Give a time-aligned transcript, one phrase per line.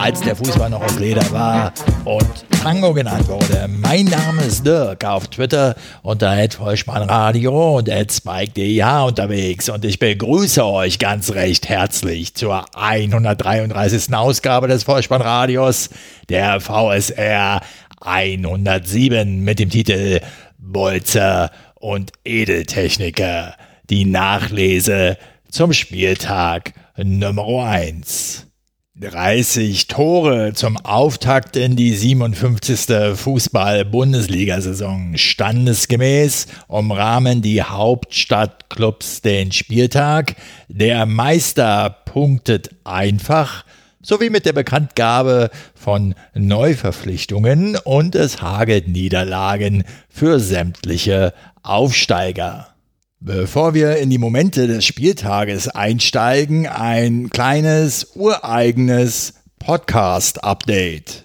[0.00, 1.72] als der Fußball noch aus Leder war
[2.04, 3.68] und Tango genannt wurde.
[3.68, 10.98] Mein Name ist Dirk auf Twitter unter Radio und spike.deh unterwegs und ich begrüße euch
[10.98, 14.14] ganz recht herzlich zur 133.
[14.14, 15.90] Ausgabe des Vollspannradios
[16.28, 17.60] der VSR
[18.00, 20.20] 107 mit dem Titel
[20.58, 23.54] Bolzer und Edeltechniker.
[23.90, 25.18] Die Nachlese
[25.50, 28.47] zum Spieltag Nummer 1.
[29.00, 33.14] 30 Tore zum Auftakt in die 57.
[33.14, 35.16] Fußball-Bundesliga-Saison.
[35.16, 40.34] Standesgemäß umrahmen die Hauptstadtclubs den Spieltag.
[40.66, 43.64] Der Meister punktet einfach,
[44.02, 52.74] sowie mit der Bekanntgabe von Neuverpflichtungen und es hagelt Niederlagen für sämtliche Aufsteiger.
[53.20, 61.24] Bevor wir in die Momente des Spieltages einsteigen, ein kleines ureigenes Podcast-Update.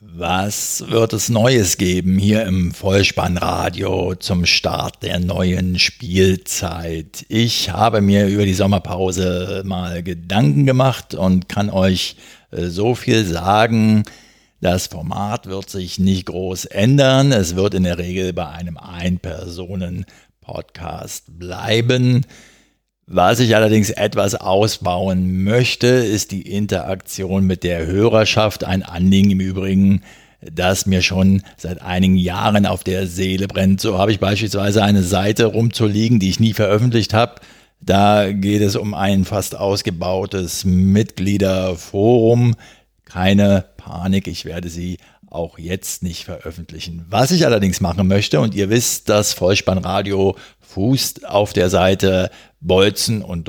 [0.00, 7.24] Was wird es Neues geben hier im Vollspannradio zum Start der neuen Spielzeit?
[7.30, 12.16] Ich habe mir über die Sommerpause mal Gedanken gemacht und kann euch
[12.50, 14.02] äh, so viel sagen.
[14.60, 17.32] Das Format wird sich nicht groß ändern.
[17.32, 20.04] Es wird in der Regel bei einem Ein-Personen-
[20.40, 22.26] Podcast bleiben.
[23.06, 28.62] Was ich allerdings etwas ausbauen möchte, ist die Interaktion mit der Hörerschaft.
[28.64, 30.02] Ein Anliegen im Übrigen,
[30.40, 33.80] das mir schon seit einigen Jahren auf der Seele brennt.
[33.80, 37.40] So habe ich beispielsweise eine Seite rumzuliegen, die ich nie veröffentlicht habe.
[37.80, 42.54] Da geht es um ein fast ausgebautes Mitgliederforum.
[43.10, 47.06] Keine Panik, ich werde sie auch jetzt nicht veröffentlichen.
[47.08, 53.22] Was ich allerdings machen möchte, und ihr wisst, das Vollspannradio fußt auf der Seite bolzen
[53.22, 53.48] und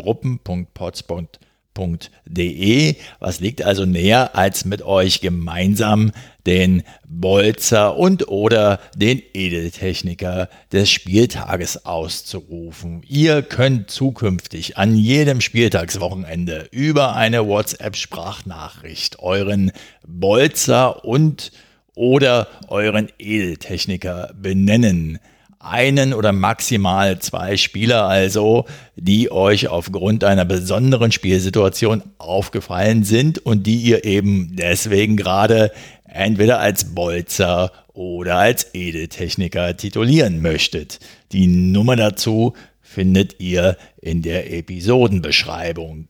[1.73, 2.95] druppen.potspot.de.
[3.19, 6.11] Was liegt also näher, als mit euch gemeinsam
[6.45, 13.03] den Bolzer und oder den Edeltechniker des Spieltages auszurufen.
[13.07, 19.71] Ihr könnt zukünftig an jedem Spieltagswochenende über eine WhatsApp-Sprachnachricht euren
[20.07, 21.51] Bolzer und
[21.93, 25.19] oder euren Edeltechniker benennen.
[25.63, 33.67] Einen oder maximal zwei Spieler also, die euch aufgrund einer besonderen Spielsituation aufgefallen sind und
[33.67, 35.71] die ihr eben deswegen gerade
[36.05, 40.99] entweder als Bolzer oder als Edeltechniker titulieren möchtet.
[41.31, 46.07] Die Nummer dazu findet ihr in der Episodenbeschreibung.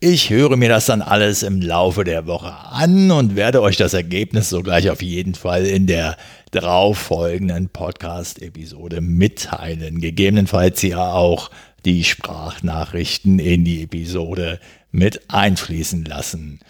[0.00, 3.94] Ich höre mir das dann alles im Laufe der Woche an und werde euch das
[3.94, 6.16] Ergebnis sogleich auf jeden Fall in der
[6.50, 10.00] darauf folgenden Podcast-Episode mitteilen.
[10.00, 11.50] Gegebenenfalls ja auch
[11.84, 14.60] die Sprachnachrichten in die Episode
[14.90, 16.60] mit einfließen lassen.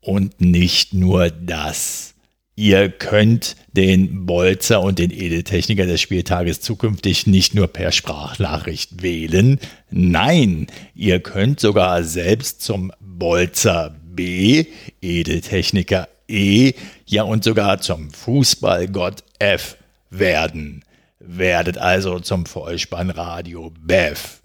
[0.00, 2.15] Und nicht nur das.
[2.58, 9.60] Ihr könnt den Bolzer und den Edeltechniker des Spieltages zukünftig nicht nur per Sprachnachricht wählen,
[9.90, 14.64] nein, ihr könnt sogar selbst zum Bolzer B,
[15.02, 16.72] Edeltechniker E,
[17.04, 19.76] ja und sogar zum Fußballgott F
[20.08, 20.82] werden.
[21.18, 24.40] Werdet also zum Vollspannradio BEF.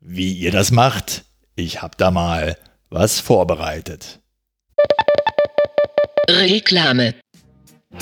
[0.00, 1.24] Wie ihr das macht,
[1.54, 2.56] ich hab da mal
[2.90, 4.18] was vorbereitet.
[6.28, 7.14] Reklame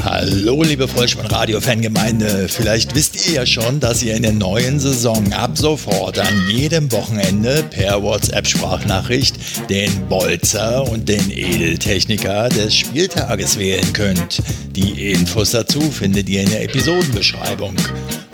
[0.03, 2.49] Hallo, liebe Vollspann-Radio-Fangemeinde.
[2.49, 6.91] Vielleicht wisst ihr ja schon, dass ihr in der neuen Saison ab sofort an jedem
[6.93, 9.37] Wochenende per WhatsApp-Sprachnachricht
[9.71, 14.43] den Bolzer und den Edeltechniker des Spieltages wählen könnt.
[14.75, 17.77] Die Infos dazu findet ihr in der Episodenbeschreibung.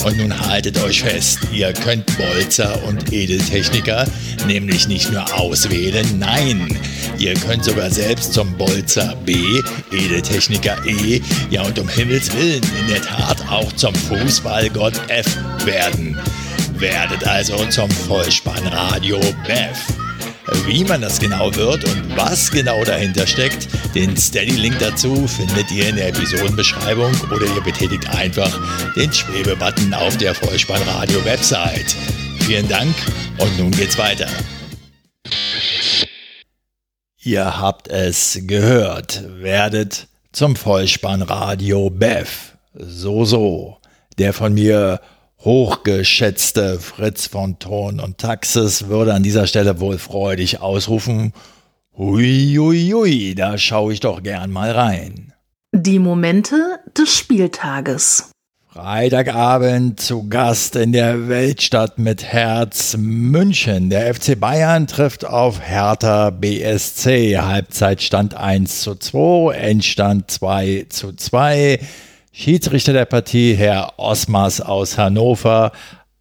[0.04, 4.06] Und nun haltet euch fest, ihr könnt Bolzer und Edeltechniker
[4.46, 6.78] nämlich nicht nur auswählen, nein,
[7.18, 9.36] ihr könnt sogar selbst zum Bolzer B,
[9.92, 11.20] Edeltechniker E,
[11.50, 15.26] ja und um Himmels Willen in der Tat auch zum Fußballgott F
[15.66, 16.18] werden.
[16.78, 20.09] Werdet also zum Vollspannradio BEF.
[20.66, 25.88] Wie man das genau wird und was genau dahinter steckt, den Steady-Link dazu findet ihr
[25.88, 28.50] in der Episodenbeschreibung oder ihr betätigt einfach
[28.94, 31.96] den Schwebebutton auf der Vollspannradio-Website.
[32.40, 32.94] Vielen Dank
[33.38, 34.26] und nun geht's weiter.
[37.22, 42.56] Ihr habt es gehört, werdet zum Vollspannradio BEF.
[42.74, 43.78] So, so.
[44.18, 45.00] Der von mir
[45.44, 51.32] hochgeschätzte Fritz von Ton und Taxis würde an dieser Stelle wohl freudig ausrufen,
[51.96, 55.32] hui, hui, hui, da schaue ich doch gern mal rein.
[55.72, 58.30] Die Momente des Spieltages.
[58.72, 63.90] Freitagabend zu Gast in der Weltstadt mit Herz München.
[63.90, 67.36] Der FC Bayern trifft auf Hertha BSC.
[67.38, 71.80] Halbzeitstand 1 zu 2, Endstand 2 zu 2.
[72.32, 75.72] Schiedsrichter der Partie, Herr Osmers aus Hannover.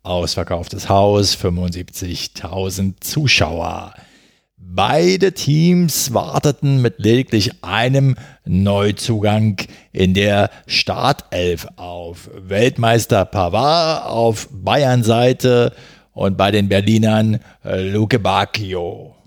[0.02, 3.94] Ausverkauftes Haus, 75.000 Zuschauer.
[4.58, 9.58] Beide Teams warteten mit lediglich einem Neuzugang
[9.92, 12.30] in der Startelf auf.
[12.34, 15.74] Weltmeister Pavard auf Bayern-Seite
[16.14, 19.19] und bei den Berlinern äh, Luke Bacchio.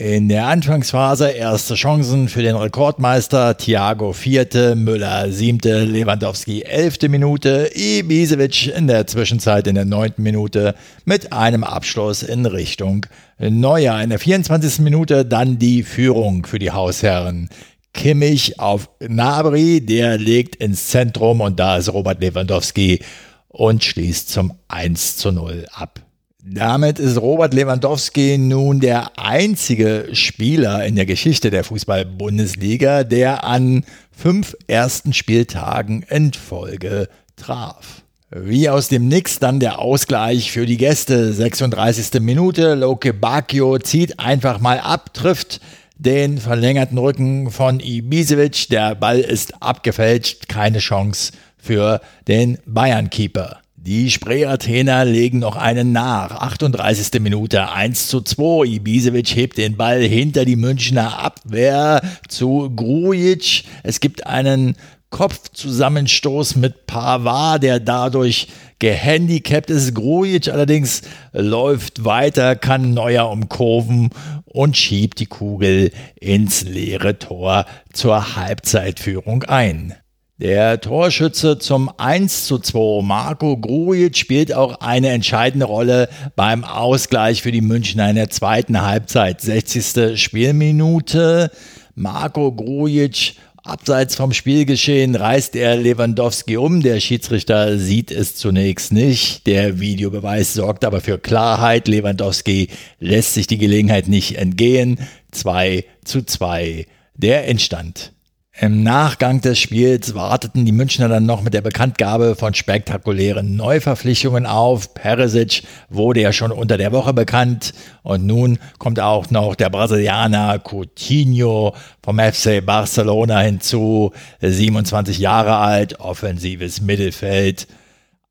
[0.00, 7.72] In der Anfangsphase erste Chancen für den Rekordmeister, Thiago vierte, Müller siebte, Lewandowski elfte Minute,
[7.74, 13.06] Ibisevic in der Zwischenzeit in der neunten Minute mit einem Abschluss in Richtung
[13.40, 14.00] Neuer.
[14.00, 14.78] In der 24.
[14.84, 17.48] Minute dann die Führung für die Hausherren.
[17.92, 23.00] Kimmich auf Nabri, der legt ins Zentrum und da ist Robert Lewandowski
[23.48, 26.07] und schließt zum 1 zu 0 ab.
[26.50, 33.84] Damit ist Robert Lewandowski nun der einzige Spieler in der Geschichte der Fußball-Bundesliga, der an
[34.16, 38.02] fünf ersten Spieltagen in Folge traf.
[38.30, 41.34] Wie aus dem Nix dann der Ausgleich für die Gäste.
[41.34, 42.20] 36.
[42.22, 42.74] Minute.
[42.74, 45.60] Loke Bacchio zieht einfach mal ab, trifft
[45.96, 48.70] den verlängerten Rücken von Ibisevic.
[48.70, 50.48] Der Ball ist abgefälscht.
[50.48, 53.60] Keine Chance für den Bayern-Keeper.
[53.80, 56.32] Die Spree-Athener legen noch einen nach.
[56.32, 57.20] 38.
[57.20, 58.66] Minute 1 zu 2.
[58.66, 63.62] Ibisevic hebt den Ball hinter die Münchner Abwehr zu Grujic.
[63.84, 64.74] Es gibt einen
[65.10, 68.48] Kopfzusammenstoß mit Pavard, der dadurch
[68.80, 69.94] gehandicapt ist.
[69.94, 71.02] Grujic allerdings
[71.32, 74.10] läuft weiter, kann Neuer umkurven
[74.44, 79.94] und schiebt die Kugel ins leere Tor zur Halbzeitführung ein.
[80.40, 87.42] Der Torschütze zum 1 zu 2, Marco Grujic, spielt auch eine entscheidende Rolle beim Ausgleich
[87.42, 89.40] für die Münchner in der zweiten Halbzeit.
[89.40, 90.20] 60.
[90.22, 91.50] Spielminute.
[91.96, 96.82] Marco Grujic Abseits vom Spielgeschehen reißt er Lewandowski um.
[96.82, 99.44] Der Schiedsrichter sieht es zunächst nicht.
[99.48, 101.88] Der Videobeweis sorgt aber für Klarheit.
[101.88, 102.68] Lewandowski
[103.00, 105.00] lässt sich die Gelegenheit nicht entgehen.
[105.32, 106.86] 2 zu 2
[107.16, 108.12] der Endstand.
[108.60, 114.46] Im Nachgang des Spiels warteten die Münchner dann noch mit der Bekanntgabe von spektakulären Neuverpflichtungen
[114.46, 114.94] auf.
[114.94, 117.72] Peresic wurde ja schon unter der Woche bekannt
[118.02, 124.10] und nun kommt auch noch der Brasilianer Coutinho vom FC Barcelona hinzu,
[124.40, 127.68] 27 Jahre alt, offensives Mittelfeld,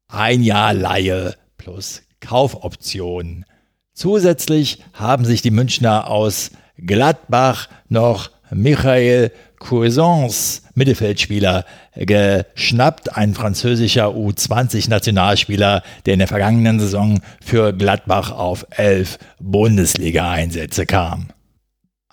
[0.10, 3.46] ein Jahr Laie plus Kaufoption.
[3.94, 11.66] Zusätzlich haben sich die Münchner aus Gladbach noch Michael Cuisance, Mittelfeldspieler,
[11.96, 21.28] geschnappt, ein französischer U20-Nationalspieler, der in der vergangenen Saison für Gladbach auf elf Bundesliga-Einsätze kam.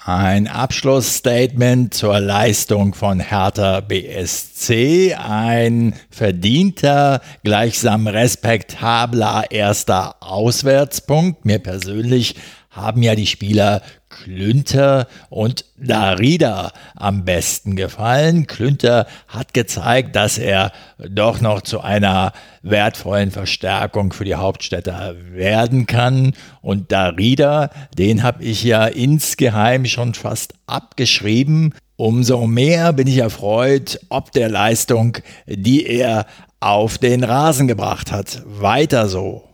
[0.07, 11.47] Ein Abschlussstatement zur Leistung von Hertha BSC, ein verdienter, gleichsam respektabler erster Auswärtspunkt.
[11.47, 12.35] Mir persönlich
[12.69, 13.81] haben ja die Spieler
[14.23, 18.47] Klünter und Darida am besten gefallen.
[18.47, 25.87] Klünter hat gezeigt, dass er doch noch zu einer wertvollen Verstärkung für die Hauptstädter werden
[25.87, 26.35] kann.
[26.63, 31.75] Und Darida, den habe ich ja insgeheim schon fast abgeschrieben.
[31.97, 36.27] Umso mehr bin ich erfreut, ob der Leistung, die er
[36.61, 38.43] auf den Rasen gebracht hat.
[38.47, 39.44] Weiter so.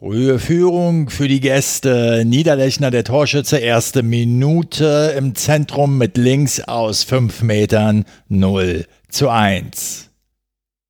[0.04, 2.24] Frühe Führung für die Gäste.
[2.26, 10.10] Niederlechner, der Torschütze, erste Minute im Zentrum mit links aus 5 Metern 0 zu 1.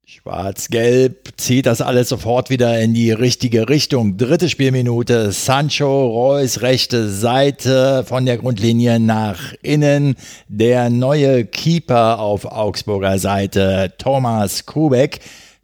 [0.06, 4.16] Schwarz-Gelb zieht das alles sofort wieder in die richtige Richtung.
[4.16, 5.30] Dritte Spielminute.
[5.30, 10.16] Sancho, Reus, rechte Seite von der Grundlinie nach innen.
[10.48, 15.20] Der neue Keeper auf Augsburger Seite, Thomas Kubek.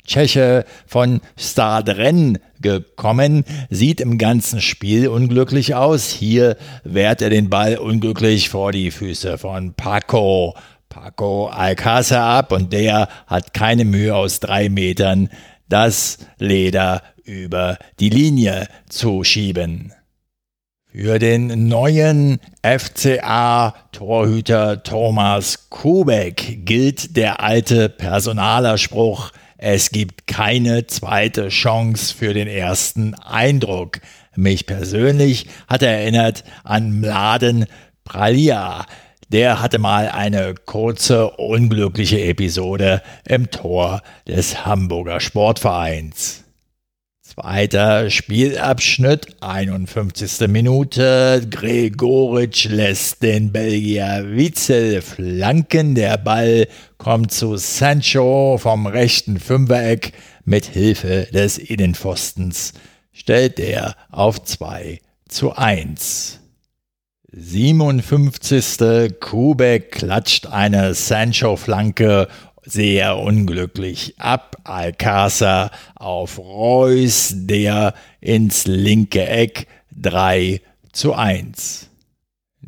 [0.08, 6.08] Tscheche von Stadren gekommen, sieht im ganzen Spiel unglücklich aus.
[6.08, 10.56] Hier wehrt er den Ball unglücklich vor die Füße von Paco.
[10.88, 15.28] Paco Alcázar ab und der hat keine Mühe aus drei Metern
[15.68, 19.92] das Leder über die Linie zu schieben.
[20.90, 32.14] Für den neuen FCA-Torhüter Thomas Kubek gilt der alte Personalerspruch, es gibt keine zweite Chance
[32.14, 34.00] für den ersten Eindruck.
[34.36, 37.66] Mich persönlich hat er erinnert an Mladen
[38.04, 38.86] Pralia.
[39.30, 46.44] Der hatte mal eine kurze, unglückliche Episode im Tor des Hamburger Sportvereins.
[47.40, 50.48] Zweiter Spielabschnitt, 51.
[50.48, 51.46] Minute.
[51.48, 55.94] Gregoritsch lässt den Belgier Witzel flanken.
[55.94, 56.66] Der Ball
[56.96, 60.14] kommt zu Sancho vom rechten Fünfereck.
[60.44, 62.72] Mit Hilfe des Innenpfostens
[63.12, 66.40] stellt er auf 2 zu 1.
[67.30, 69.20] 57.
[69.20, 72.26] Kubek klatscht eine Sancho-Flanke
[72.70, 74.56] sehr unglücklich ab.
[74.64, 80.60] Alcázar auf Reus, der ins linke Eck 3
[80.92, 81.88] zu 1.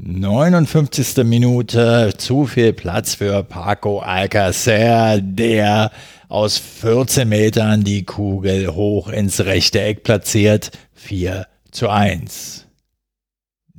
[0.03, 1.25] 59.
[1.25, 5.91] Minute, zu viel Platz für Paco Alcácer, der
[6.29, 12.70] aus 14 Metern die Kugel hoch ins rechte Eck platziert, 4 zu 1.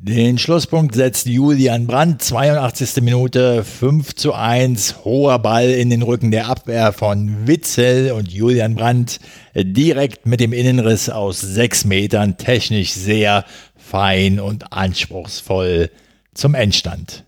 [0.03, 3.03] Den Schlusspunkt setzt Julian Brandt, 82.
[3.03, 8.73] Minute, 5 zu 1, hoher Ball in den Rücken der Abwehr von Witzel und Julian
[8.73, 9.19] Brandt
[9.53, 15.91] direkt mit dem Innenriss aus 6 Metern, technisch sehr fein und anspruchsvoll
[16.33, 17.23] zum Endstand.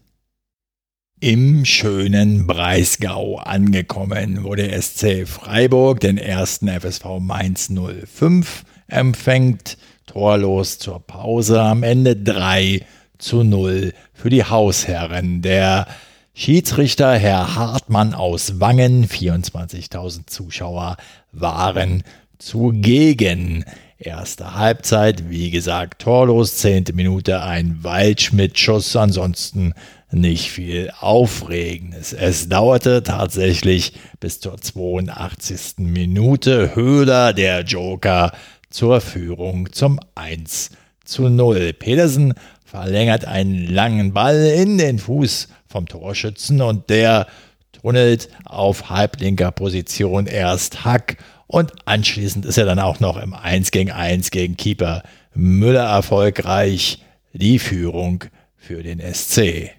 [1.20, 10.80] Im schönen Breisgau angekommen, wo der SC Freiburg den ersten FSV Mainz 05 empfängt torlos
[10.80, 11.62] zur Pause.
[11.62, 12.86] Am Ende 3
[13.18, 15.42] zu 0 für die Hausherren.
[15.42, 15.88] Der
[16.34, 20.98] Schiedsrichter Herr Hartmann aus Wangen, 24.000 Zuschauer
[21.32, 22.04] waren
[22.38, 23.66] zugegen.
[24.00, 29.74] Erste Halbzeit, wie gesagt, torlos, zehnte Minute ein Waldschmidt-Schuss, ansonsten
[30.12, 32.14] nicht viel Aufregendes.
[32.14, 35.78] Es dauerte tatsächlich bis zur 82.
[35.78, 36.76] Minute.
[36.76, 38.32] Höhler, der Joker,
[38.74, 40.72] zur Führung zum 1
[41.06, 41.74] zu 0.
[41.74, 42.34] Pedersen
[42.66, 47.28] verlängert einen langen Ball in den Fuß vom Torschützen und der
[47.72, 53.70] tunnelt auf halblinker Position erst Hack und anschließend ist er dann auch noch im 1
[53.70, 55.04] gegen 1 gegen Keeper
[55.36, 58.24] Müller erfolgreich die Führung
[58.56, 59.72] für den SC.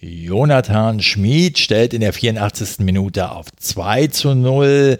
[0.00, 2.80] Jonathan Schmid stellt in der 84.
[2.80, 4.98] Minute auf 2 zu 0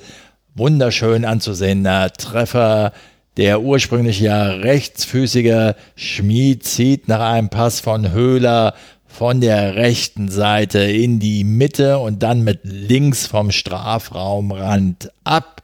[0.55, 2.93] wunderschön anzusehener Treffer.
[3.37, 8.75] Der ursprünglich ja rechtsfüßige Schmied zieht nach einem Pass von Höhler
[9.07, 15.63] von der rechten Seite in die Mitte und dann mit links vom Strafraumrand ab.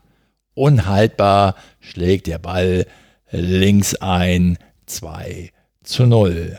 [0.55, 2.87] Unhaltbar schlägt der Ball
[3.31, 5.51] links ein 2
[5.83, 6.59] zu 0.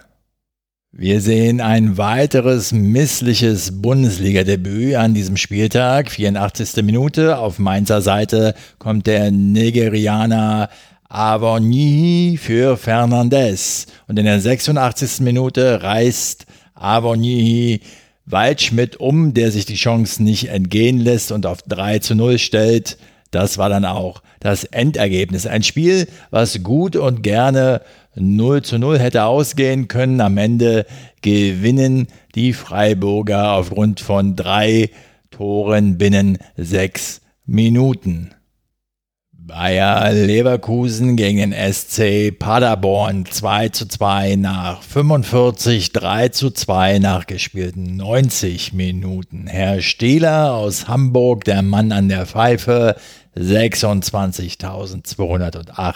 [0.91, 6.09] Wir sehen ein weiteres missliches Bundesliga-Debüt an diesem Spieltag.
[6.09, 6.83] 84.
[6.83, 7.37] Minute.
[7.37, 10.67] Auf Mainzer Seite kommt der Nigerianer
[11.07, 13.85] Avoni für Fernandez.
[14.07, 15.19] Und in der 86.
[15.19, 17.81] Minute reißt Avoni
[18.25, 22.97] Waldschmidt um, der sich die Chance nicht entgehen lässt und auf 3 zu 0 stellt.
[23.31, 25.45] Das war dann auch das Endergebnis.
[25.45, 27.81] Ein Spiel, was gut und gerne
[28.15, 30.21] 0 zu 0 hätte ausgehen können.
[30.21, 30.85] Am Ende
[31.21, 34.89] gewinnen die Freiburger aufgrund von drei
[35.31, 38.31] Toren binnen sechs Minuten.
[39.49, 47.25] Bayer Leverkusen gegen den SC Paderborn 2 zu 2 nach 45, 3 zu 2 nach
[47.25, 49.47] gespielten 90 Minuten.
[49.47, 52.95] Herr Stieler aus Hamburg, der Mann an der Pfeife,
[53.35, 55.95] 26.208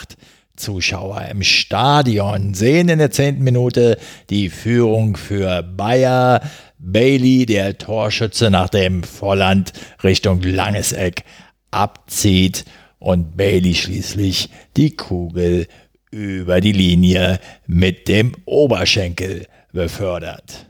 [0.55, 3.99] Zuschauer im Stadion sehen in der zehnten Minute
[4.31, 6.41] die Führung für Bayer.
[6.79, 11.23] Bailey, der Torschütze, nachdem Volland Richtung Langes Eck
[11.69, 12.65] abzieht
[13.03, 15.67] und Bailey schließlich die Kugel
[16.09, 20.67] über die Linie mit dem Oberschenkel befördert.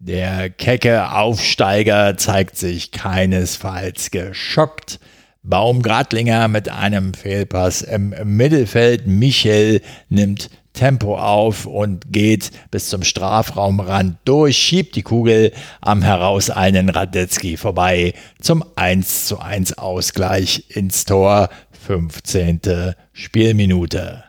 [0.00, 4.98] Der kecke Aufsteiger zeigt sich keinesfalls geschockt,
[5.44, 9.06] Baumgartlinger mit einem Fehlpass im Mittelfeld.
[9.06, 16.94] Michel nimmt Tempo auf und geht bis zum Strafraumrand durch, schiebt die Kugel am herauseilenden
[16.94, 21.48] Radetzky vorbei zum 1 zu 1 Ausgleich ins Tor.
[21.86, 22.94] 15.
[23.12, 24.24] Spielminute.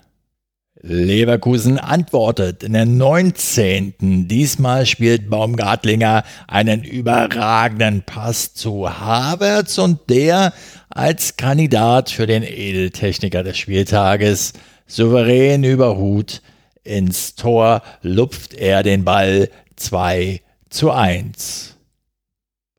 [0.81, 4.27] Leverkusen antwortet in der 19.
[4.27, 10.53] Diesmal spielt Baumgartlinger einen überragenden Pass zu Havertz und der
[10.89, 14.53] als Kandidat für den Edeltechniker des Spieltages
[14.87, 16.41] souverän über Hut
[16.83, 21.75] ins Tor lupft er den Ball 2 zu 1.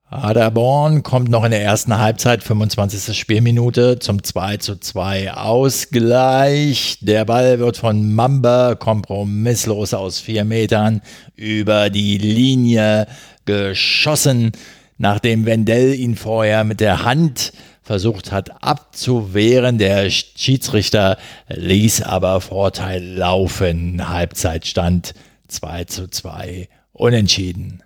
[0.09, 3.19] Paderborn kommt noch in der ersten Halbzeit, 25.
[3.19, 6.99] Spielminute, zum 2 zu 2 Ausgleich.
[7.01, 11.03] Der Ball wird von Mamba kompromisslos aus vier Metern
[11.35, 13.09] über die Linie
[13.47, 14.53] geschossen,
[14.97, 17.53] nachdem Wendell ihn vorher mit der Hand
[17.87, 19.79] versucht hat abzuwehren.
[19.79, 24.09] Der Schiedsrichter ließ aber Vorteil laufen.
[24.09, 25.15] Halbzeitstand
[25.47, 27.83] 2 zu 2 unentschieden.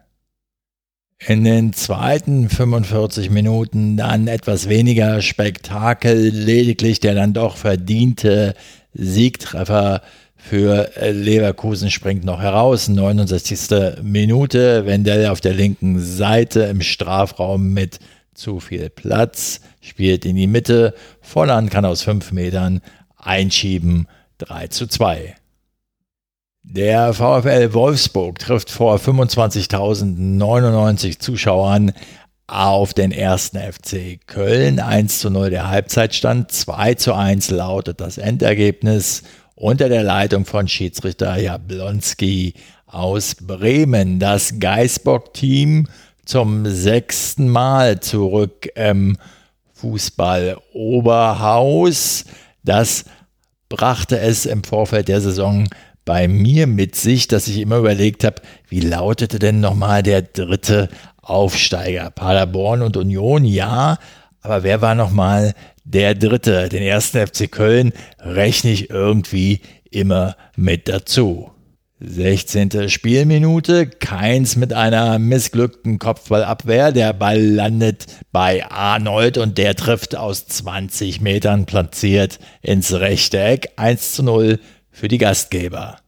[1.26, 8.54] In den zweiten 45 Minuten dann etwas weniger Spektakel, lediglich der dann doch verdiente
[8.94, 10.00] Siegtreffer
[10.34, 12.88] für Leverkusen springt noch heraus.
[12.88, 14.02] 69.
[14.02, 17.98] Minute, Wendell auf der linken Seite im Strafraum mit
[18.32, 22.80] zu viel Platz, spielt in die Mitte, Volland kann aus fünf Metern
[23.16, 24.06] einschieben,
[24.38, 25.34] 3 zu 2.
[26.62, 31.92] Der VfL Wolfsburg trifft vor 25.099 Zuschauern
[32.46, 34.80] auf den ersten FC Köln.
[34.80, 39.22] 1 zu 0 der Halbzeitstand, 2 zu 1 lautet das Endergebnis
[39.54, 42.54] unter der Leitung von Schiedsrichter Jablonski
[42.86, 44.18] aus Bremen.
[44.18, 45.86] Das Geisbock-Team
[46.24, 49.16] zum sechsten Mal zurück im
[49.80, 52.24] Fußball Oberhaus.
[52.62, 53.04] Das
[53.68, 55.68] brachte es im Vorfeld der Saison
[56.04, 60.88] bei mir mit sich, dass ich immer überlegt habe, wie lautete denn nochmal der dritte
[61.22, 62.10] Aufsteiger?
[62.10, 63.98] Paderborn und Union, ja,
[64.42, 66.68] aber wer war nochmal der dritte?
[66.68, 69.60] Den ersten FC Köln rechne ich irgendwie
[69.90, 71.50] immer mit dazu.
[72.02, 72.88] 16.
[72.88, 76.92] Spielminute, Keins mit einer missglückten Kopfballabwehr.
[76.92, 83.72] Der Ball landet bei Arnold und der trifft aus 20 Metern platziert ins rechte Eck.
[83.76, 85.98] 1 zu 0 für die Gastgeber.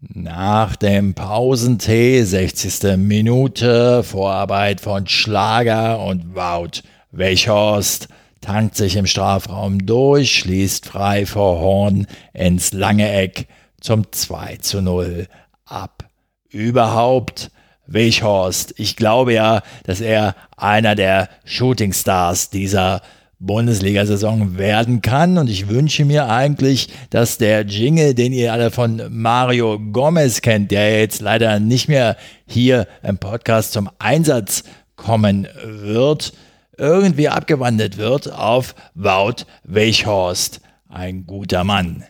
[0.00, 2.96] Nach dem Pausentee, 60.
[2.96, 8.06] Minute, Vorarbeit von Schlager und Wout Wechhorst
[8.40, 13.48] tankt sich im Strafraum durch, schließt frei vor Horn ins lange Eck
[13.84, 15.28] zum 2 zu 0
[15.66, 16.04] ab.
[16.48, 17.50] Überhaupt
[17.86, 23.02] Wechhorst, ich glaube ja, dass er einer der Shootingstars dieser
[23.40, 25.36] Bundesliga-Saison werden kann.
[25.36, 30.70] Und ich wünsche mir eigentlich, dass der Jingle, den ihr alle von Mario Gomez kennt,
[30.70, 32.16] der jetzt leider nicht mehr
[32.46, 34.64] hier im Podcast zum Einsatz
[34.96, 36.32] kommen wird,
[36.78, 40.62] irgendwie abgewandelt wird auf Wout Weichhorst.
[40.88, 42.04] Ein guter Mann.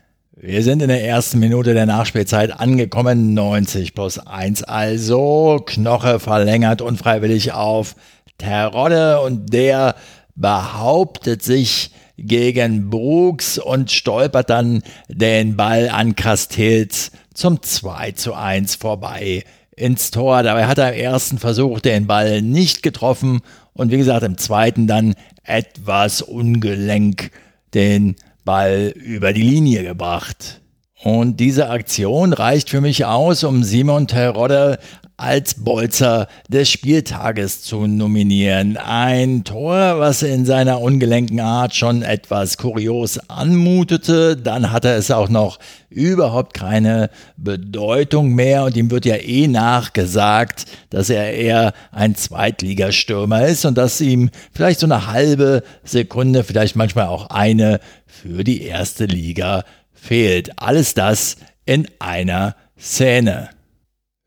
[0.47, 5.63] Wir sind in der ersten Minute der Nachspielzeit angekommen, 90 plus 1 also.
[5.65, 7.97] Knoche verlängert unfreiwillig auf
[8.37, 9.95] Terodde und der
[10.35, 18.75] behauptet sich gegen Brooks und stolpert dann den Ball an Castells zum 2 zu 1
[18.75, 20.43] vorbei ins Tor.
[20.43, 23.41] Dabei hat er im ersten Versuch den Ball nicht getroffen
[23.73, 27.31] und wie gesagt im zweiten dann etwas ungelenk
[27.73, 30.61] den Ball über die Linie gebracht.
[31.03, 34.79] Und diese Aktion reicht für mich aus, um Simon Terodde
[35.17, 38.77] als Bolzer des Spieltages zu nominieren.
[38.77, 44.37] Ein Tor, was in seiner ungelenken Art schon etwas kurios anmutete.
[44.37, 49.47] Dann hat er es auch noch überhaupt keine Bedeutung mehr und ihm wird ja eh
[49.47, 56.43] nachgesagt, dass er eher ein Zweitligastürmer ist und dass ihm vielleicht so eine halbe Sekunde,
[56.43, 60.59] vielleicht manchmal auch eine für die erste Liga fehlt.
[60.61, 63.54] Alles das in einer Szene.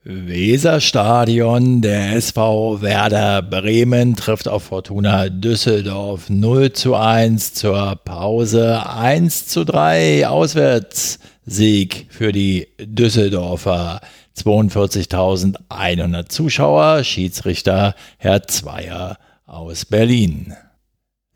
[0.10, 9.48] Weserstadion, der SV Werder Bremen trifft auf Fortuna Düsseldorf 0 zu 1 zur Pause 1
[9.48, 14.00] zu 3 Auswärtssieg für die Düsseldorfer.
[14.38, 20.56] 42.100 Zuschauer, Schiedsrichter Herr Zweier aus Berlin.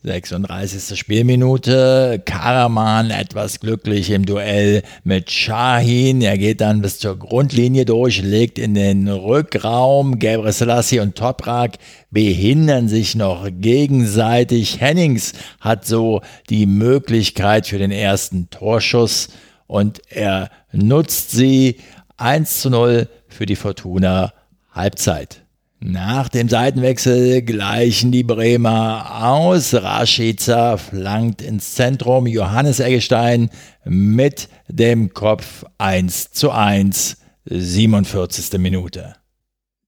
[0.03, 0.97] 36.
[0.97, 2.23] Spielminute.
[2.25, 6.21] Karaman etwas glücklich im Duell mit Shahin.
[6.21, 10.17] Er geht dann bis zur Grundlinie durch, legt in den Rückraum.
[10.17, 11.77] Gabriel Selassie und Toprak
[12.09, 14.81] behindern sich noch gegenseitig.
[14.81, 19.29] Hennings hat so die Möglichkeit für den ersten Torschuss
[19.67, 21.77] und er nutzt sie
[22.17, 24.33] 1 zu 0 für die Fortuna
[24.71, 25.43] Halbzeit.
[25.83, 29.73] Nach dem Seitenwechsel gleichen die Bremer aus.
[29.73, 32.27] Rashica flankt ins Zentrum.
[32.27, 33.49] Johannes Eggestein
[33.83, 38.59] mit dem Kopf 1 zu 1, 47.
[38.59, 39.15] Minute.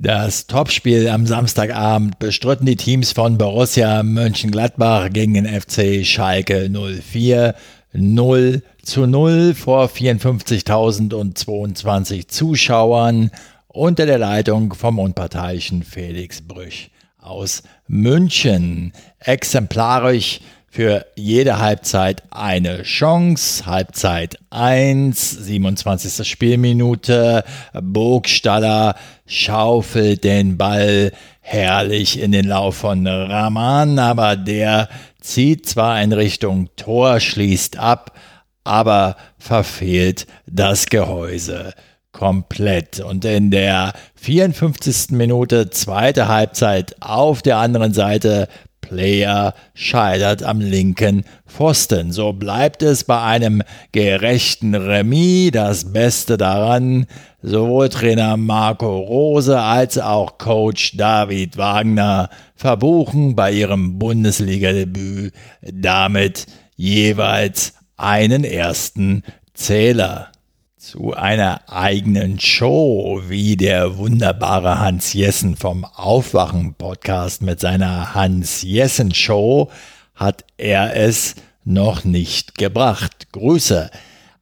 [0.00, 7.56] Das Topspiel am Samstagabend bestritten die Teams von Borussia Mönchengladbach gegen den FC Schalke 04
[7.92, 13.32] 0 zu 0 vor 54.022 Zuschauern
[13.66, 18.92] unter der Leitung vom unparteiischen Felix Brüch aus München.
[19.18, 20.38] Exemplarisch
[20.70, 23.66] für jede Halbzeit eine Chance.
[23.66, 26.28] Halbzeit 1, 27.
[26.28, 27.44] Spielminute.
[27.80, 28.94] Burgstaller
[29.26, 34.88] schaufelt den Ball herrlich in den Lauf von Rahman, aber der
[35.20, 38.12] zieht zwar in Richtung Tor, schließt ab,
[38.64, 41.72] aber verfehlt das Gehäuse
[42.12, 43.00] komplett.
[43.00, 45.10] Und in der 54.
[45.10, 48.48] Minute, zweite Halbzeit, auf der anderen Seite
[48.80, 52.12] Player scheitert am linken Pfosten.
[52.12, 53.62] So bleibt es bei einem
[53.92, 55.50] gerechten Remis.
[55.52, 57.06] Das Beste daran,
[57.42, 67.74] sowohl Trainer Marco Rose als auch Coach David Wagner verbuchen bei ihrem Bundesliga-Debüt damit jeweils
[67.96, 69.22] einen ersten
[69.54, 70.30] Zähler
[70.88, 78.62] zu einer eigenen Show, wie der wunderbare Hans Jessen vom Aufwachen Podcast mit seiner Hans
[78.62, 79.70] Jessen Show
[80.14, 83.32] hat er es noch nicht gebracht.
[83.32, 83.90] Grüße.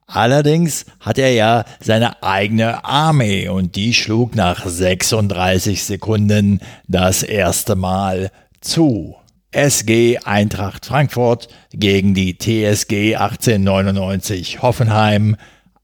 [0.05, 7.75] Allerdings hat er ja seine eigene Armee und die schlug nach 36 Sekunden das erste
[7.75, 8.31] Mal
[8.61, 9.17] zu.
[9.51, 15.35] SG Eintracht Frankfurt gegen die TSG 1899 Hoffenheim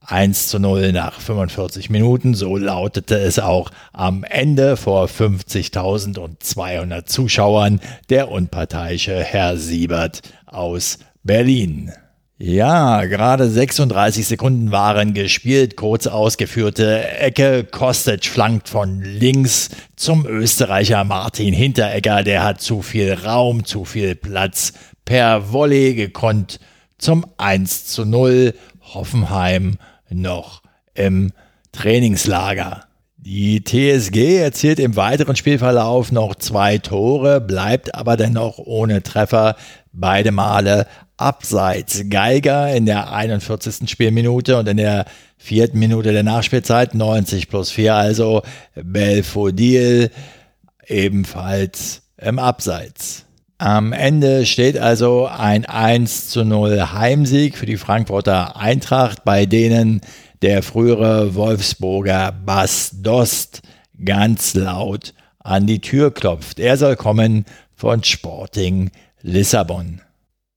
[0.06, 2.34] 1 zu 0 nach 45 Minuten.
[2.34, 11.92] So lautete es auch am Ende vor 50.200 Zuschauern der unparteiische Herr Siebert aus Berlin.
[12.38, 17.64] Ja, gerade 36 Sekunden waren gespielt, kurz ausgeführte Ecke.
[17.64, 22.24] Kostic flankt von links zum Österreicher Martin Hinteregger.
[22.24, 24.74] Der hat zu viel Raum, zu viel Platz
[25.06, 26.60] per Volley gekonnt
[26.98, 28.54] zum 1 zu 0.
[28.94, 29.78] Hoffenheim
[30.14, 30.62] noch
[30.94, 31.32] im
[31.72, 32.86] Trainingslager.
[33.18, 39.56] Die TSG erzielt im weiteren Spielverlauf noch zwei Tore, bleibt aber dennoch ohne Treffer.
[39.94, 42.04] Beide Male abseits.
[42.10, 43.90] Geiger in der 41.
[43.90, 45.06] Spielminute und in der
[45.38, 48.42] vierten Minute der Nachspielzeit, 90 plus 4 also,
[48.76, 50.10] Belfodil
[50.88, 53.26] ebenfalls im Abseits.
[53.64, 60.02] Am Ende steht also ein 1 zu 0 Heimsieg für die Frankfurter Eintracht, bei denen
[60.42, 63.62] der frühere Wolfsburger Bas Dost
[64.04, 66.60] ganz laut an die Tür klopft.
[66.60, 70.02] Er soll kommen von Sporting Lissabon.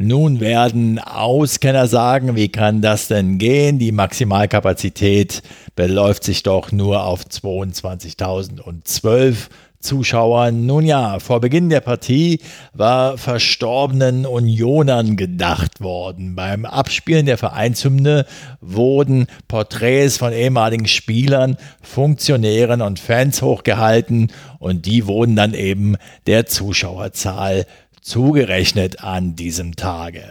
[0.00, 3.80] Nun werden Auskenner sagen, wie kann das denn gehen?
[3.80, 5.42] Die Maximalkapazität
[5.74, 9.48] beläuft sich doch nur auf 22.012
[9.80, 10.66] Zuschauern.
[10.66, 12.38] Nun ja, vor Beginn der Partie
[12.72, 16.36] war verstorbenen Unionern gedacht worden.
[16.36, 18.24] Beim Abspielen der Vereinshymne
[18.60, 26.46] wurden Porträts von ehemaligen Spielern, Funktionären und Fans hochgehalten und die wurden dann eben der
[26.46, 27.64] Zuschauerzahl
[28.08, 30.22] zugerechnet an diesem Tage.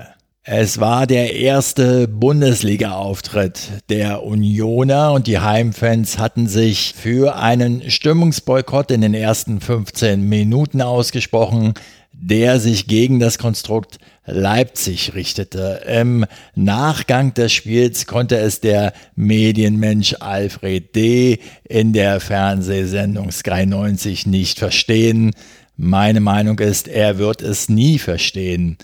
[0.43, 8.91] Es war der erste Bundesliga-Auftritt der Unioner und die Heimfans hatten sich für einen Stimmungsboykott
[8.91, 11.73] in den ersten 15 Minuten ausgesprochen,
[12.13, 15.81] der sich gegen das Konstrukt Leipzig richtete.
[15.87, 21.39] Im Nachgang des Spiels konnte es der Medienmensch Alfred D.
[21.63, 25.31] in der Fernsehsendung Sky 90 nicht verstehen.
[25.79, 28.79] Meine Meinung ist, er wird es nie verstehen.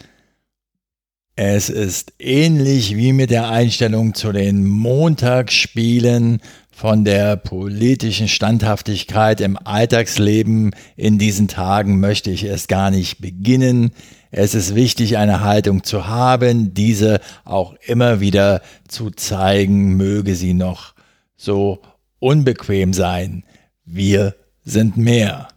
[1.36, 9.58] Es ist ähnlich wie mit der Einstellung zu den Montagsspielen von der politischen Standhaftigkeit im
[9.58, 13.92] Alltagsleben in diesen Tagen möchte ich erst gar nicht beginnen.
[14.30, 20.54] Es ist wichtig, eine Haltung zu haben, diese auch immer wieder zu zeigen, möge sie
[20.54, 20.94] noch
[21.36, 21.80] so
[22.20, 23.44] unbequem sein.
[23.84, 25.48] Wir sind mehr.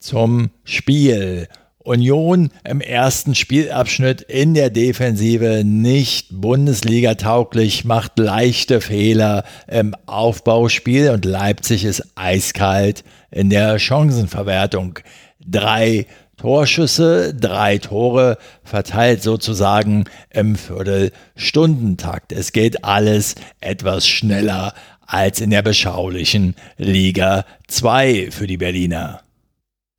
[0.00, 1.46] Zum Spiel
[1.78, 11.26] Union im ersten Spielabschnitt in der Defensive nicht Bundesliga-tauglich, macht leichte Fehler im Aufbauspiel und
[11.26, 15.00] Leipzig ist eiskalt in der Chancenverwertung.
[15.46, 16.06] Drei
[16.38, 22.32] Torschüsse, drei Tore verteilt sozusagen im Viertelstundentakt.
[22.32, 24.72] Es geht alles etwas schneller
[25.06, 29.20] als in der beschaulichen Liga 2 für die Berliner.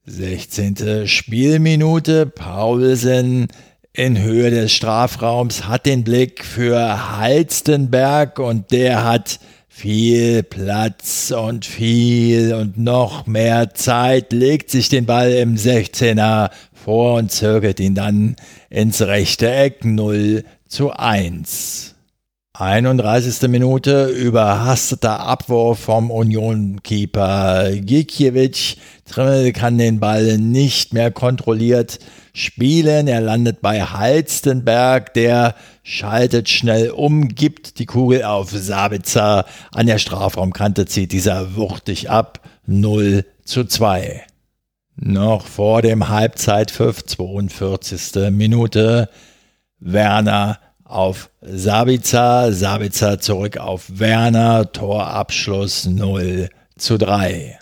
[0.06, 1.08] 16.
[1.08, 2.26] Spielminute.
[2.26, 3.48] Paulsen
[3.94, 11.66] in Höhe des Strafraums hat den Blick für Halstenberg und der hat viel Platz und
[11.66, 17.94] viel und noch mehr Zeit, legt sich den Ball im 16er vor und zirkelt ihn
[17.94, 18.38] dann
[18.70, 21.96] ins rechte Eck 0 zu 1.
[22.54, 23.48] 31.
[23.48, 28.76] Minute, überhasteter Abwurf vom Union-Keeper Gikiewicz.
[29.10, 32.00] Trimmel kann den Ball nicht mehr kontrolliert
[32.34, 33.08] spielen.
[33.08, 39.46] Er landet bei Halstenberg, der schaltet schnell um, gibt die Kugel auf Sabitzer.
[39.72, 42.42] An der Strafraumkante zieht dieser wuchtig ab.
[42.66, 44.26] 0 zu 2.
[44.98, 48.30] Noch vor dem Halbzeitpfiff, 42.
[48.30, 49.10] Minute.
[49.80, 50.60] Werner
[50.92, 57.58] auf Sabitzer, Sabitzer zurück auf Werner, Torabschluss 0 zu 3.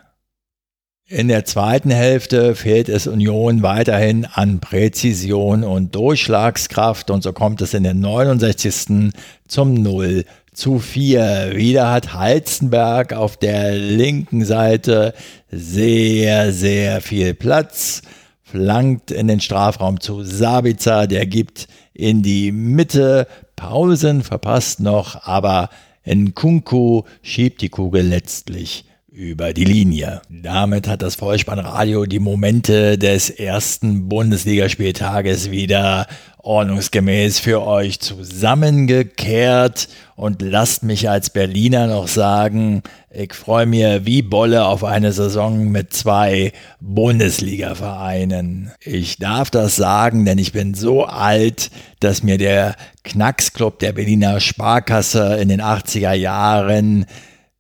[1.12, 7.62] In der zweiten Hälfte fehlt es Union weiterhin an Präzision und Durchschlagskraft und so kommt
[7.62, 9.12] es in der 69.
[9.48, 11.54] zum 0 zu 4.
[11.56, 15.14] Wieder hat Heizenberg auf der linken Seite
[15.50, 18.04] sehr, sehr viel Platz,
[18.52, 23.28] flankt in den Strafraum zu Sabitzer, der gibt in die Mitte.
[23.56, 25.70] Paulsen verpasst noch, aber
[26.06, 28.86] Nkunku schiebt die Kugel letztlich
[29.20, 30.22] über die Linie.
[30.30, 40.42] Damit hat das Vollspannradio die Momente des ersten Bundesligaspieltages wieder ordnungsgemäß für euch zusammengekehrt und
[40.42, 45.94] lasst mich als Berliner noch sagen, ich freue mich wie Bolle auf eine Saison mit
[45.94, 48.72] zwei Bundesliga-Vereinen.
[48.82, 54.40] Ich darf das sagen, denn ich bin so alt, dass mir der Knacksclub der Berliner
[54.40, 57.06] Sparkasse in den 80er Jahren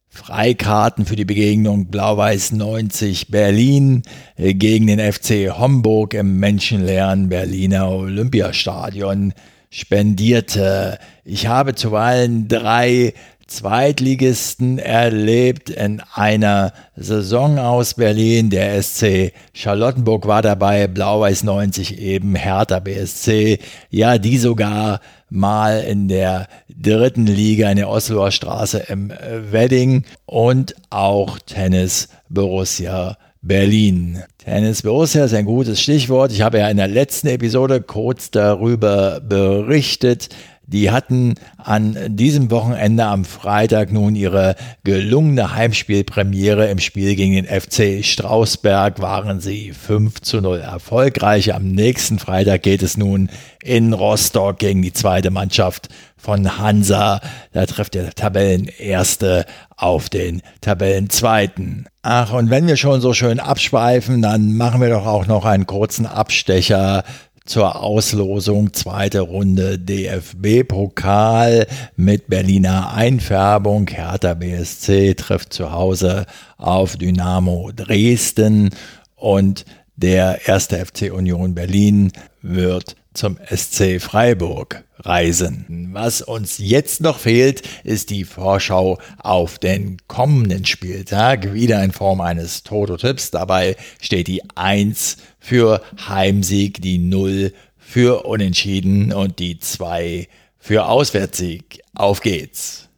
[0.10, 4.02] Freikarten für die Begegnung Blau-Weiß 90 Berlin
[4.36, 9.34] äh, gegen den FC Homburg im menschenleeren Berliner Olympiastadion
[9.69, 10.98] spendierte.
[11.24, 13.13] Ich habe zuweilen drei
[13.50, 18.50] Zweitligisten erlebt in einer Saison aus Berlin.
[18.50, 23.60] Der SC Charlottenburg war dabei, Blau-Weiß 90 eben, Hertha BSC,
[23.90, 29.12] ja, die sogar mal in der dritten Liga in der Osloer Straße im
[29.52, 34.24] Wedding und auch Tennis Borussia Berlin.
[34.38, 36.32] Tennis Borussia ist ein gutes Stichwort.
[36.32, 40.30] Ich habe ja in der letzten Episode kurz darüber berichtet,
[40.72, 47.46] die hatten an diesem Wochenende am Freitag nun ihre gelungene Heimspielpremiere im Spiel gegen den
[47.46, 49.02] FC Strausberg.
[49.02, 51.56] Waren sie 5 zu 0 erfolgreich.
[51.56, 53.30] Am nächsten Freitag geht es nun
[53.64, 57.20] in Rostock gegen die zweite Mannschaft von Hansa.
[57.52, 61.88] Da trifft der Tabellenerste auf den Tabellenzweiten.
[62.02, 65.66] Ach, und wenn wir schon so schön abschweifen, dann machen wir doch auch noch einen
[65.66, 67.04] kurzen Abstecher
[67.50, 73.88] zur Auslosung zweite Runde DFB-Pokal mit Berliner Einfärbung.
[73.88, 78.70] Hertha BSC trifft zu Hause auf Dynamo Dresden
[79.16, 82.12] und der erste FC Union Berlin
[82.44, 85.90] wird zum SC Freiburg reisen.
[85.92, 92.22] Was uns jetzt noch fehlt, ist die Vorschau auf den kommenden Spieltag, wieder in Form
[92.22, 93.32] eines Toto-Tipps.
[93.32, 101.82] Dabei steht die 1 für Heimsieg, die 0 für Unentschieden und die 2 für Auswärtssieg.
[101.95, 102.89] Auf geht's.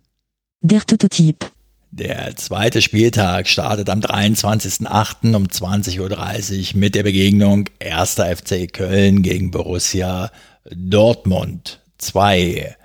[0.62, 1.52] Der Toto-Tipp.
[1.92, 5.36] Der zweite Spieltag startet am 23.08.
[5.36, 8.14] um 20.30 Uhr mit der Begegnung 1.
[8.14, 10.32] FC Köln gegen Borussia
[10.74, 12.76] Dortmund 2.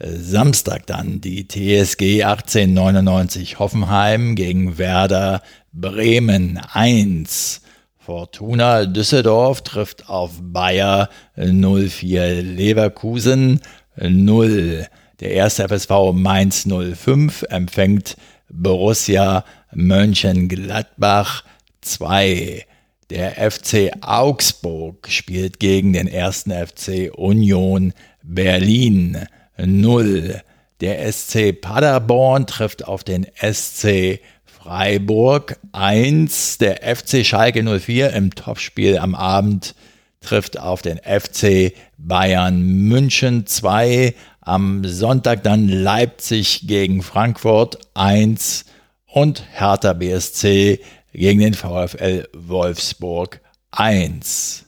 [0.00, 5.42] Samstag dann die TSG 1899 Hoffenheim gegen Werder
[5.72, 7.62] Bremen 1.
[8.08, 13.60] Fortuna Düsseldorf trifft auf Bayer 04 Leverkusen
[14.00, 14.86] 0.
[15.20, 18.16] Der erste FSV Mainz 05 empfängt
[18.48, 19.44] Borussia
[19.74, 21.44] Mönchengladbach
[21.82, 22.64] 2.
[23.10, 27.92] Der FC Augsburg spielt gegen den ersten FC Union
[28.22, 29.18] Berlin
[29.58, 30.40] 0.
[30.80, 34.20] Der SC Paderborn trifft auf den SC
[34.68, 36.58] Freiburg 1.
[36.58, 39.74] Der FC Schalke 04 im Topspiel am Abend
[40.20, 44.14] trifft auf den FC Bayern München 2.
[44.42, 48.66] Am Sonntag dann Leipzig gegen Frankfurt 1
[49.06, 50.80] und Hertha BSC
[51.14, 54.67] gegen den VfL Wolfsburg 1.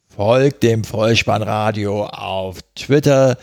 [0.07, 3.37] Folgt dem Vollspannradio auf Twitter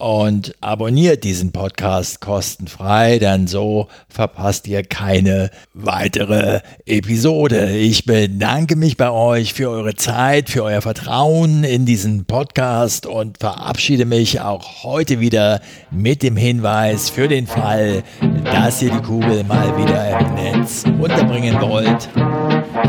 [0.00, 7.76] und abonniert diesen Podcast kostenfrei, denn so verpasst ihr keine weitere Episode.
[7.76, 13.38] Ich bedanke mich bei euch für eure Zeit, für euer Vertrauen in diesen Podcast und
[13.38, 15.60] verabschiede mich auch heute wieder
[15.90, 18.02] mit dem Hinweis für den Fall,
[18.44, 22.08] dass ihr die Kugel mal wieder im Netz unterbringen wollt.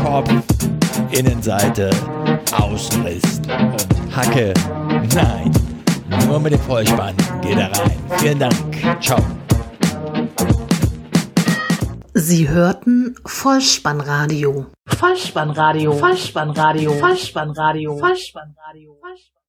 [0.02, 0.30] Kopf,
[1.10, 1.90] Innenseite,
[2.52, 4.54] Außenriss und Hacke.
[5.14, 5.71] Nein.
[6.26, 7.98] Nur mit dem Vollspann geht er rein.
[8.18, 8.54] Vielen Dank.
[9.00, 9.18] Ciao.
[12.14, 14.66] Sie hörten Vollspannradio.
[14.86, 15.92] Vollspannradio.
[15.92, 16.92] Vollspannradio.
[16.92, 17.98] Vollspannradio.
[17.98, 18.96] Vollspannradio.
[19.00, 19.41] Vollspannradio.